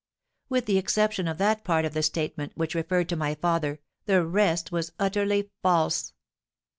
[0.49, 3.77] With the exception of that part of the statement which referred to my father,
[4.07, 6.13] the rest was utterly false.